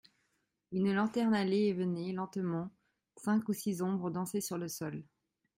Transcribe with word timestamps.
Une 0.71 0.95
lanterne 0.95 1.35
allait 1.35 1.67
et 1.67 1.73
venait 1.73 2.11
lentement, 2.11 2.71
cinq 3.17 3.47
ou 3.49 3.53
six 3.53 3.83
ombres 3.83 4.09
dansaient 4.09 4.41
sur 4.41 4.57
le 4.57 4.67
sol. 4.67 5.03